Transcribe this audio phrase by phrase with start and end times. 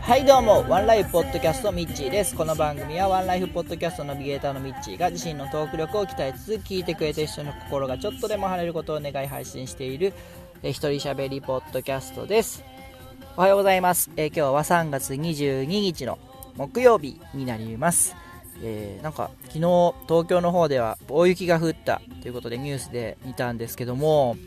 [0.00, 0.64] はいどうも。
[0.66, 2.34] ワンライフポッドキャストミッチーです。
[2.34, 10.14] この番組はワンライフポッドキャストナビゲーターのミッチーが自身のトーク力を鍛えつつ聞いてくれた人の心がちょっとでも晴れることを願い配信している
[10.62, 12.64] え一人喋りポッドキャストです。
[13.36, 14.10] おはようございます。
[14.16, 16.18] え今日は3月22日の
[16.56, 18.16] 木曜日になります。
[18.62, 19.60] えー、なんか昨日
[20.08, 24.38] 東京の方では大雪が降ったということでニュースで見たんですけども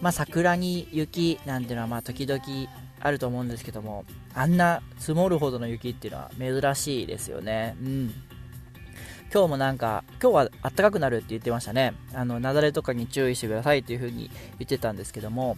[0.00, 2.40] まあ桜に雪なんてのはまあ時々
[3.02, 7.76] あると思うんですけどもあんな積もるほどの雪っていうのは珍しいですよね。
[7.82, 8.14] うん。
[9.32, 11.94] 今日もなんか今日は暖かくなるって言ってましたね。
[12.14, 15.56] あの雪崩とかに注意してくださいっていう風に言ってたんですけども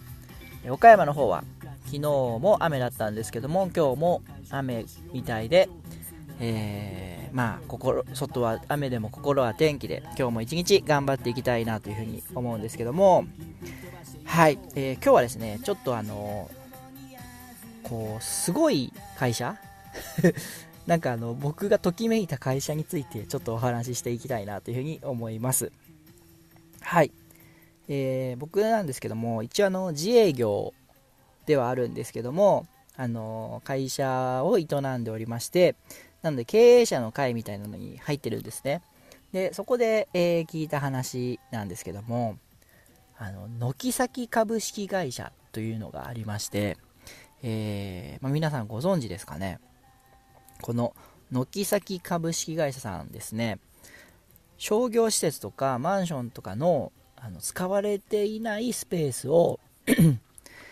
[0.69, 1.43] 岡山の方は
[1.85, 5.69] 昨日も雨だったんですけども今日も雨みたいで、
[6.39, 13.25] えーまあ、心外は雨でも心は天気で今日も一日頑張っていきたいなというふうに思うんですけども
[14.23, 16.49] はい、えー、今日はですねちょっとあの
[17.85, 19.57] こうすごい会社？
[20.85, 25.71] なんかあの僕がときめいた会社についてちょっとお話ししていきたいなというふうに思います。
[26.81, 27.11] はい、
[27.87, 30.73] えー、僕なんですけども一応あの自営業
[31.47, 35.75] ではあるんですけどもあの会社を営んでおりまして
[36.21, 38.83] なので経営者の会みたいなのに入ってるんですね。
[39.35, 42.37] で、そこで、えー、聞いた話なんですけども、
[43.17, 46.77] あの、軒先株式会社というのがありまして、
[47.47, 49.59] えー、まあ、皆さんご存知ですかね。
[50.61, 50.95] この
[51.31, 53.59] 軒先株式会社さんですね、
[54.57, 59.59] 商業施設とかマンションとかのあの使われていないスペースを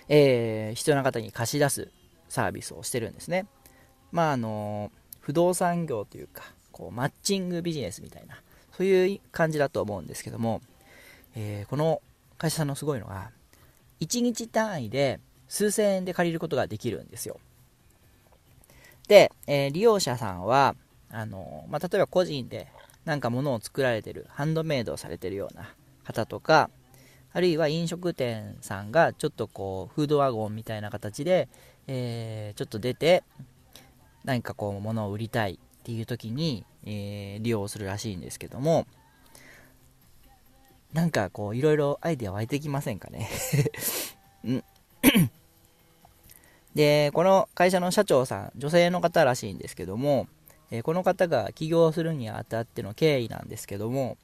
[0.10, 1.90] えー、必要な方に貸し出す
[2.28, 3.46] サービスをしてるんですね。
[4.12, 8.42] まああの不動産業というか、こう、マッチングビジネスみたいな、
[8.76, 10.62] そういう感じだと思うんですけども、
[11.36, 12.02] えー、この
[12.38, 13.32] 会社さんのすごいのが、
[14.02, 15.22] 1日単位で
[15.54, 17.40] 数千円で借りることができるんですよ。
[19.08, 20.76] で、えー、利用者さんは、
[21.12, 22.68] あのまあ、例えば個人で
[23.06, 25.72] なんか物を作られてる、ハンドメイドをされてるような
[26.04, 26.72] 方とか、
[27.34, 31.48] あるいは飲食店さんがちょっとこう、フードワゴンみたいな形で、
[31.86, 33.24] えー、ちょっと出て、
[34.24, 38.88] 何かこう物を売りたいっていう時に、えー、利用するらしいんですけども
[40.94, 43.30] なんかこういろいろアイデア湧いてきませんかね？
[44.48, 44.64] ん
[46.76, 50.28] でこの会社の社長さん女性の方らしいんですけども、
[50.72, 54.18] え、この方が起業するにあたっての経緯なんですけども、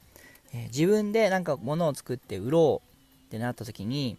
[0.52, 4.16] え、自分でなんか物を作って売ろうってなった時に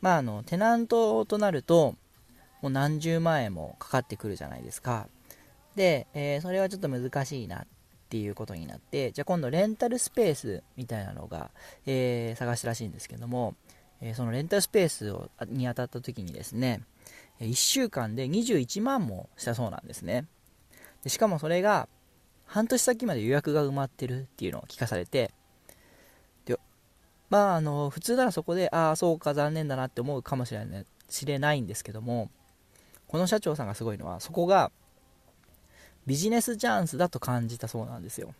[0.00, 1.94] まああのテナントとなると
[2.62, 5.08] もう何十万円もかかってくるじゃないですか。
[5.74, 7.66] で、えー、それはちょっと難しいなっ
[8.08, 11.50] ていうことになって、じゃあ今度レンタルスペースみたいなのが、
[11.86, 13.54] えー、探したらしいんですけども、
[14.00, 16.82] えー、そのレンタルスペースをに当たった時にですね、
[17.46, 20.26] 1週間で21万もしたそうなんですね。
[21.02, 21.88] でしかもそれが
[22.46, 25.30] 半年先まで予約が埋まってるっていうのを聞かされて、
[26.44, 26.58] で
[27.30, 32.30] まあ、あの普通ならそこで、ああ、そうか、残念だなって思うかもしれない、知れないんですけども、
[33.12, 34.72] この社長さんがすごいのはそこが
[36.06, 38.34] ビジネスチャンスだと感じたそうなんですよ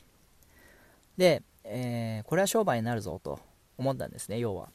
[1.18, 3.38] で、えー、これは商売になるぞと
[3.76, 4.70] 思ったんですね要は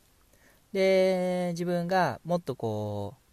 [0.72, 3.27] で自分がもっとこう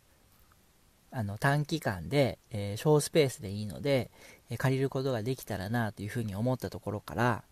[1.17, 4.11] あの短期間で、えー、小スペースでいいので、
[4.51, 7.45] えー、借りることができたらなというふうに思ったところから、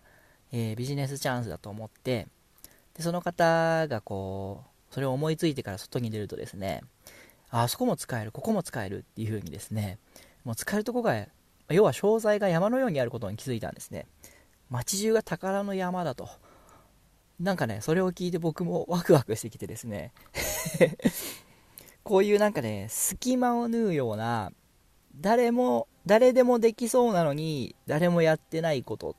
[0.53, 2.27] えー、ビジネスチャンスだと思って
[2.95, 6.83] でその方がこうそれを思いついてから外に出るとですね
[7.53, 9.99] あそこも使える、ここも使えるっていう風にですね、
[10.43, 11.27] もう使えるとこが、
[11.69, 14.07] 要は商材が山のようにあることに気づいたんですね。
[14.71, 16.31] 街中が宝の山だと。
[17.39, 20.13] なんかね、それを聞いて僕もワクワクしてきてですね、
[22.05, 24.53] こういうなんかね、隙間を縫うような、
[25.21, 29.15] 誰も、誰でもできそうなのに、誰もやってないことっ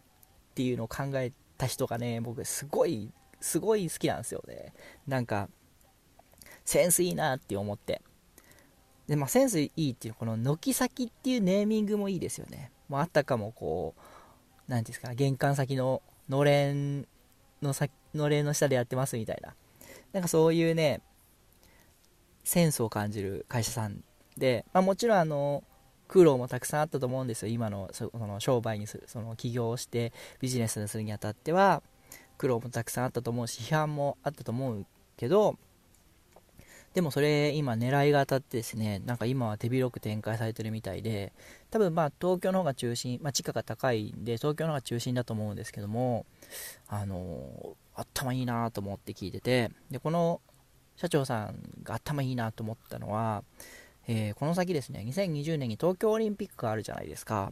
[0.55, 4.73] ていうのを考えた人がね、僕すごい、すごい好きなんですよね。
[5.07, 5.49] なんか、
[6.66, 8.01] センスいいなって思って。
[9.07, 12.71] で、まあ、センスいいっていう、この軒先っていうネーミングもいいですよね。
[12.89, 14.01] もうあったかもこう、
[14.68, 17.07] 何ですか、玄関先ののれん
[17.62, 19.56] の先、のれんの下でやってますみたいな。
[20.13, 21.01] なんかそういうね、
[22.44, 24.04] センスを感じる会社さん
[24.38, 25.63] で、まあ、もちろんあの、
[26.07, 27.48] 苦労もたくさんあったと思うんですよ。
[27.51, 31.81] 今のその商売にする、その起業をしてビジネスにするにあたっては、
[32.38, 34.86] 苦労もたくさんあったと思うし、批判もあったと思う
[35.18, 35.57] けど、
[36.94, 41.34] でもそれ今狙いが当たってですね、なんか今は手広く展開されてるみたいで、
[41.72, 46.28] 多分まあ東京の方が中心、まあ、地価が高いんで東京の方が中心だと思うんですけども、
[46.88, 50.42] あの頭いいなと思って聞いてて、で、この
[51.03, 53.44] 社長さんが頭いいなと思ったのは、
[54.07, 57.51] えー、この先ですね、2020年に東京オリンピックがあるじゃないですか。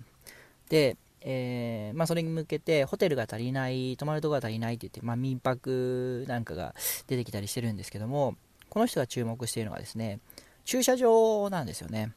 [0.69, 6.73] で、えー、まあ、それに向けてホテルが足りない、泊まるとこが足りないって言って、まあ、民泊なんかが
[7.07, 8.37] 出てきたりしてるんですけども、
[8.69, 10.21] この人が注目しているのがですね、
[10.63, 12.13] 駐車場なんですよね。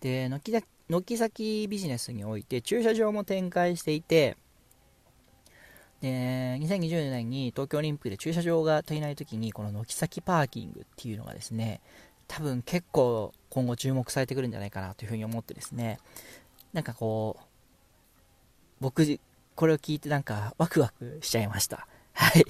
[0.00, 0.28] で、
[0.90, 4.36] 軒先ビジネスにおいて駐車場も展開していて、
[6.02, 11.80] で、2020年に東京オリンピックで駐車場が足りない時に、この軒先パーキングっていうのがですね、
[12.26, 16.00] 多分結構今後注目されてくるんじゃないかなというふうに思ってですね、
[16.72, 17.44] なんかこう、
[18.80, 19.20] 僕、
[19.54, 21.86] これを聞いてなんかワクワクしちゃいました。
[22.14, 22.44] はい。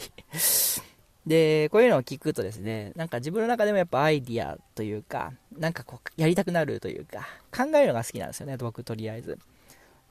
[1.26, 9.38] で、こういうのを聞くとですね、なんか自分の中でもやっぱアイディアというか、なんかこう、やりたくなるというか、考えるのが好きなんですよね、僕とりあえず。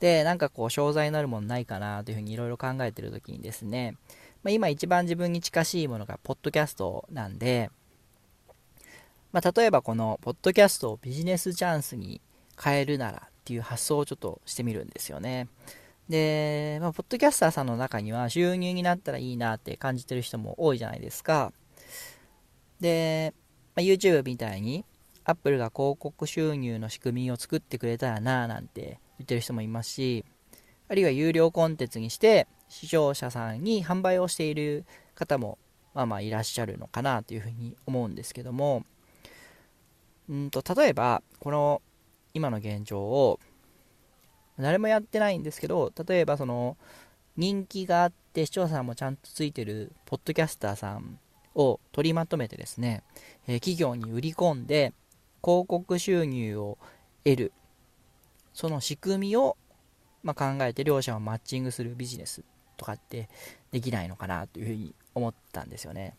[0.02, 3.96] で、なんかこう、商材になるものないかなというふうにいろいろ考えてる時にですね、
[4.44, 7.70] まあ、今一番自分に近しいものが、ポッドキャストなんで、
[9.32, 12.20] まあ、例えばこの、ポッドキャストをビジネスチャンスに
[12.62, 15.48] 変えるならっていう発想をちょっとしてみるんですよね。
[16.10, 21.54] で、まあ、ポッドキャスターさんの中には収入になったらいいなって感じてる人も多いじゃないですか。
[22.80, 23.36] で、
[23.76, 24.84] まあ、YouTube みたいに
[25.26, 30.26] Apple が広告収入の仕組みを作ってくれたらなぁなんて言ってる人もいますし、
[30.88, 34.86] あるいは有料コンテンツにして視聴者さんに販売をしている
[35.16, 35.58] 方も
[35.94, 38.86] まあまあいらっしゃるのかなというふうに思うんですけども、
[40.30, 41.82] うんと例えばこの
[42.34, 43.40] 今の現状を
[44.60, 46.78] 誰もやってないんですけど、例えばその、
[47.38, 51.18] 人気があって視聴者さんもちゃんとついてるポッドキャスターさん
[51.56, 53.04] を取りまとめてですね、
[53.48, 54.94] えー、企業に売り込んで
[55.44, 56.78] 広告収入を
[57.24, 57.54] 得る。
[58.54, 59.58] その仕組みを、
[60.24, 62.44] まあ、考えて両者をマッチングするビジネス
[62.78, 63.30] とかって
[63.72, 66.16] できないのかなというふうに思ったんですよね。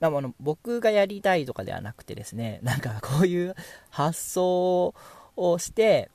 [0.00, 3.54] まあ、あの僕がやりたいとかではなくてですね、 なんかこういう
[3.90, 4.94] 発想
[5.36, 6.10] をして、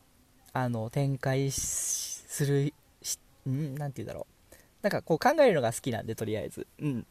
[0.54, 3.76] あの、展開する、しん？
[3.76, 4.56] なんて言うんだろう。
[4.82, 6.68] なんかこう考えるのが好きなんで、とりあえず。
[6.80, 7.08] うん。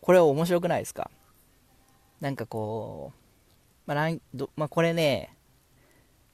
[0.00, 1.10] これは面白くないですか？
[2.20, 3.19] なんかこう、
[3.94, 5.36] まあ、どまあ、これね、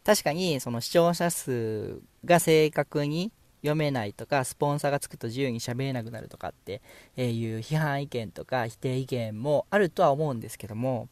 [0.05, 3.33] 確かにその視聴者数が正確に
[3.63, 6.83] 読めないとか、スポンサーがつくと自由に喋れなくなるとかって
[7.17, 11.09] いう批判意見とか否定意見もあるとは思うんですけども、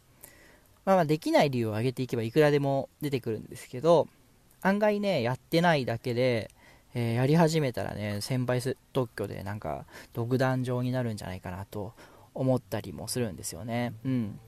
[0.85, 4.07] まあ、まあできない理由を挙げていけばいくらでも出てくるんですけど、
[4.61, 6.51] 案外ね、やってないだけで、
[6.93, 8.61] えー、やり始めたらね、先輩
[8.93, 11.95] 特許でなんか独壇場になるんじゃないかなと
[12.35, 13.95] 思ったりもするんですよね。
[14.05, 14.39] うん。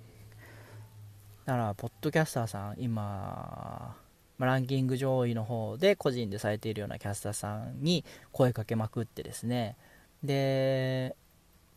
[1.46, 3.96] だから、ポッドキャスターさん、今、
[4.36, 9.76] まランキング上位の方で個人でされているようなキャスターさんに声かけまくってですね、
[10.24, 11.14] で、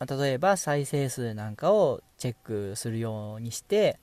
[0.00, 4.00] ま、例えば再生数なんかをチェックするようにして、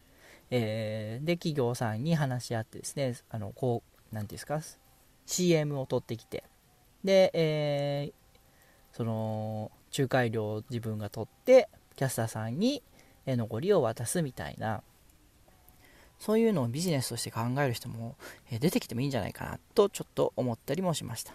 [0.52, 3.84] えー、で、企業さんに話し合ってですね、あの、こ
[4.14, 4.62] う、なんていうんですか、
[5.26, 6.46] CM を取ってきて、
[7.04, 8.48] で、えー、
[8.96, 11.68] その、仲介料を自分が取って、
[11.98, 12.82] キャスターさんに
[13.26, 14.82] 残りを渡すみたいな、
[16.20, 18.16] そういうのをビジネスとして考える人も
[18.50, 21.34] 出てきてもいいんじゃないかなとちょっと思ったりもしました。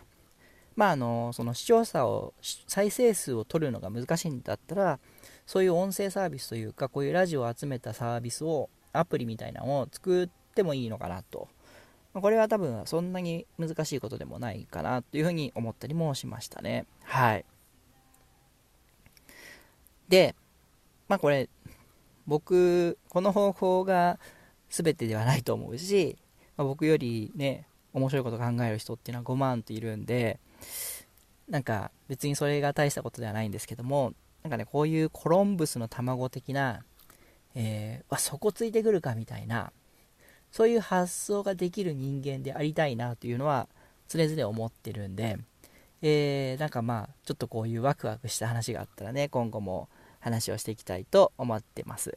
[0.74, 2.32] まああの、その視聴者を、
[2.66, 4.98] 再生数を取るのが難しいんだったら、
[5.46, 11.48] そういう音声サービスというか、こういうラジオを集めたサービスをアプリみたいなのを作ってもいいのかなと。
[12.14, 16.84] これは多分そんなに難しいことでもないかなというふうに思ったりもしましたね。
[17.04, 17.44] はい。
[20.08, 20.34] で、
[21.08, 21.48] まあこれ、
[22.26, 24.18] 僕、この方法が
[24.72, 26.16] 全てではないと思うし、
[26.56, 30.40] まあ、僕よりね、面白いこと考える人っていうのは5万といるんで、
[31.48, 36.82] なんか別にそれが大したことではないんですけども、なんかね、こういうコロンブスの卵的な
[37.54, 39.72] えー、そこついてくるかみたいな、
[40.50, 43.68] そういう発想ができる人間でありたいなというのは
[44.08, 45.38] 常々思ってるんで、
[46.02, 49.88] えー、なんかまあ、ちょっとこういうワクワクした話があったらね、今後も
[50.20, 52.16] 話をしていきたいと思ってます。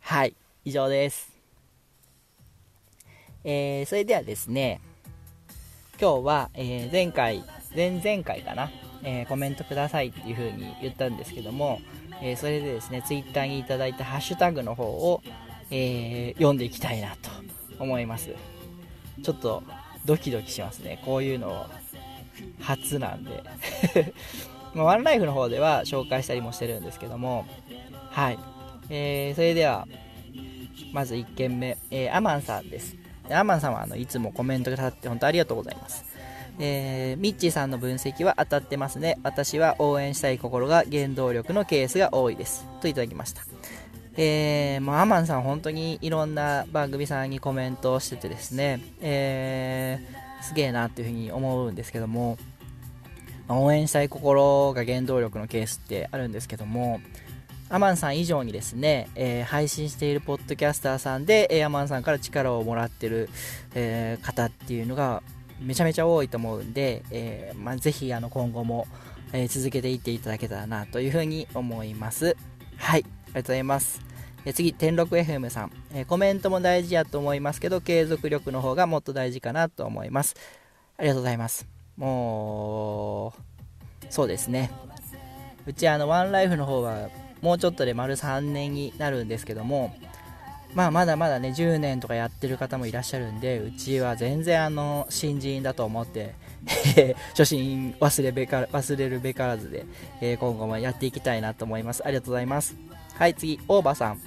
[0.00, 1.39] はい、以上です。
[3.44, 4.80] えー、それではですね、
[6.00, 7.44] 今日は、えー、前回、
[7.74, 8.70] 前々回かな、
[9.02, 11.80] えー、コメントくださいっていう風に言ったんですけども、
[12.22, 15.22] え、それでですね、ツイッターにいただいたハッシュタグの方を、
[15.70, 17.30] え、読んでいきたいなと
[17.78, 18.30] 思います。
[19.22, 19.62] ちょっと
[20.04, 21.00] ドキドキしますね。
[21.04, 21.66] こういうのを
[22.60, 23.42] 初なんで
[24.74, 27.46] まワンライフの方では紹介したりもしてるんですけども、
[28.10, 28.38] はい。
[28.88, 29.86] えー、それでは、
[30.92, 32.99] まず1件目、えー、アマンさんです。
[33.34, 36.04] アーマンさんはあのいつもコメントくださって本当ありがとうございます。
[36.58, 39.18] えー、ミッチーさんの分析は当たってますね。
[39.22, 42.66] 私は応援したい心が原動力のケースが多いです。
[42.80, 43.42] といただきました。
[44.16, 52.36] えー、もうアマンさん本当にいろんな番組さんにコメントをしててですね、えー、すげえなっていうふうに思うんですけども、
[53.48, 57.00] 応援したい心が原動力のケースってあるんですけども、
[57.72, 63.30] アマンさん以上にですね、えー、配信しているポッドキャスターさんで、えー、アマンさんから力をもらってる、
[63.76, 65.22] えー、方っていうのが
[65.60, 68.88] めちゃめちゃ多いと思うんで、えまあ、ぜひあの今後も、
[69.32, 72.36] え続けていっていただけたらなというふうに思います。
[72.76, 74.00] はい、ありがとうございます。
[74.54, 80.34] 次、天禄 FM さん、えコメントも大事やと思いますけど、継続力の方がもっと大事かなと思います。
[80.96, 81.68] ありがとうございます。
[81.96, 84.72] もう、そうですね。
[85.66, 89.94] うちあの、ワンライフの方はもうちょっとで丸3年になるんですけども、
[90.74, 96.34] まあまだまだね、10年とかやってる方もいらっしゃるんで、うちは全然あの、新人だと思って、
[97.30, 99.84] 初心忘れべか忘れるべからずで、
[100.20, 102.02] えー、今後もやっていきたいなと思います。
[102.04, 102.76] ありがとうございます。
[103.14, 104.20] はい、次、大場さん。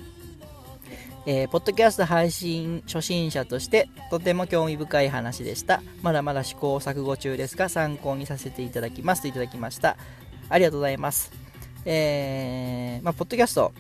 [1.26, 5.82] えー、ポッドキャスト配信初心者としてとても興味深い話でした。
[6.02, 9.96] まだまだ試行錯誤中ですが参考にさせていただきますといただきました。
[10.50, 11.43] ありがとうございます。
[11.86, 13.74] えー、まあ、ポッドキャスト、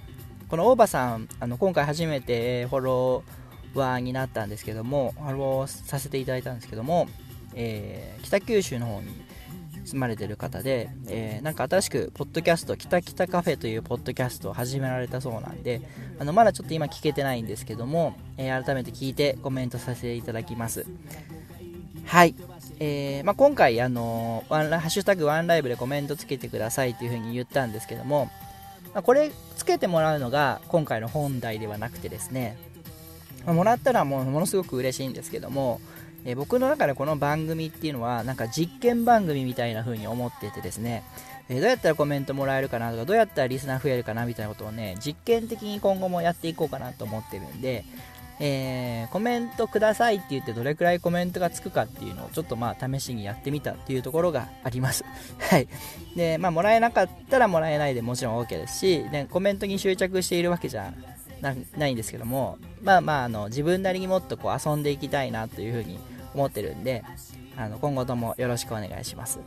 [0.50, 3.24] この大場さん、あの今回初めてフォロ
[3.74, 7.08] ワーになったんですけども、フォローさせていただいたんですけども、
[7.56, 9.08] えー、北九州の方に
[9.86, 15.82] 住まれてる方で、えー、なんか新しく、ポッドキャスト、北北カフェというポッドキャストを始められたそうなんで、
[16.20, 20.86] あのまだちょっと今聞けてないんですけども、えー、改めて聞いてコメントさせていただきます。
[22.06, 22.36] はい。
[22.80, 28.30] えー、まあ、今回、あのワンハッシュタグワンライブでコメントつけてくださいというふうに言ったんですけども、
[28.94, 32.58] まあ、これつけてもらうのが今回の本題ではなくてですね、
[33.46, 35.82] まあ、もらったらもうものすごく嬉しいんですけども、
[36.26, 41.04] えー、僕の中でこの番組っていうのはなんか実験番組みたいな風に思っててですね、
[41.50, 47.86] えー、どうやったらコメントもらえるかなとかどうやったらリスナー増えるかなみたいなことをね実験的に今後もやっていこうかなと思ってるんで、
[48.46, 55.06] えー、コメントくださいって言ってどれくらいコメントがつくかっていうのをちょっとまあ試しにやってみたっていうところがあります。
[55.40, 55.70] はい。
[56.14, 60.94] で、まあもらえなかったらもらえないでもちろん OK ですし、でコメントに執着しているわけじゃ
[61.78, 65.98] ないんですけども、まあまああの自分なりにもっとこう遊んでいきたいなというふうに
[66.34, 67.02] 思ってるんで、
[67.56, 69.40] あの今後ともよろしくお願いします。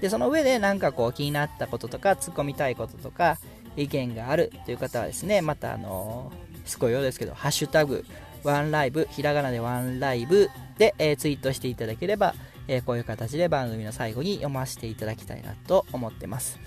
[0.00, 3.38] で、その上でなんかこう気になったこととか突っ込みたいこととか
[3.76, 6.30] 意見があるという方はですね、またあの
[6.64, 8.04] すごいようですけど、ハッシュタグ、
[8.42, 12.34] ワンライブ、ひらがなでワンライブで、えー、ツイートしていただければ、
[12.68, 16.58] えー、こういう形で番組の最後に読ませていただきたいなと思ってます。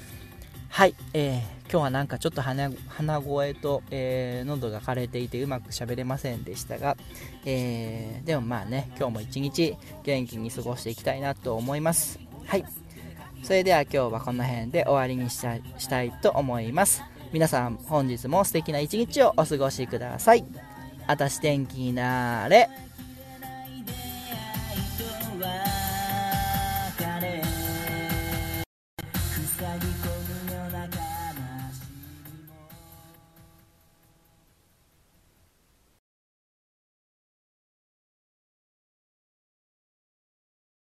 [0.69, 2.71] はい、えー、今日はなんかちょっと鼻
[3.21, 6.97] 声と、えー、喉が枯れていてうまく喋れませんでしたが、
[7.45, 12.19] えー、でもまあね、今日も一日元気に過ごしていきたいなと思います。
[12.47, 12.65] はい。
[13.43, 17.03] それでは今日はこの辺で終わりにしたしたいと思います。
[17.33, 20.45] 皆さん本日も素敵な一日をお過ごしください。
[21.07, 22.69] あたし天気になれ。